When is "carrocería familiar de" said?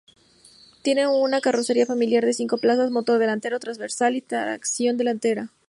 1.41-2.33